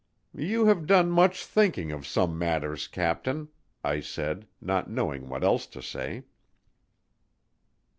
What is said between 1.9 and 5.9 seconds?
of some matters, captain," I said, not knowing what else to